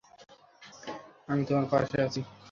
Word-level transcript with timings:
আমি 1.29 1.41
তোমার 1.47 1.65
পাশে 1.71 1.97
আছি। 2.05 2.21